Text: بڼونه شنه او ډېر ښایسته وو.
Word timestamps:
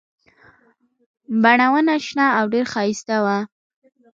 بڼونه 1.41 1.95
شنه 2.05 2.25
او 2.37 2.45
ډېر 2.53 2.65
ښایسته 2.73 3.15
وو. 3.25 3.39